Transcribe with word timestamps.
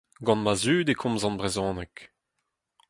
Gant 0.25 0.41
ma 0.43 0.53
zud 0.61 0.87
e 0.93 0.95
komzan 1.01 1.35
brezhoneg. 1.39 1.95